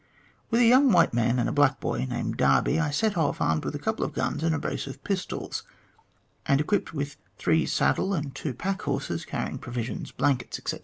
With 0.49 0.61
a 0.61 0.65
young 0.65 0.91
white 0.91 1.13
man 1.13 1.37
and 1.37 1.47
a 1.47 1.51
black 1.51 1.79
boy, 1.79 2.07
named 2.09 2.35
Darby, 2.37 2.79
I 2.79 2.89
set 2.89 3.15
off, 3.15 3.39
armed 3.39 3.63
with 3.63 3.75
a 3.75 3.77
couple 3.77 4.03
of 4.03 4.13
guns 4.15 4.41
and 4.41 4.55
a 4.55 4.57
brace 4.57 4.87
of 4.87 5.03
pistols, 5.03 5.61
and 6.47 6.59
equipped 6.59 6.91
with 6.91 7.17
three 7.37 7.67
saddle 7.67 8.11
and 8.11 8.33
two 8.33 8.55
pack 8.55 8.81
horses 8.81 9.25
carrying 9.25 9.59
provisions, 9.59 10.11
blankets, 10.11 10.57
etc. 10.57 10.79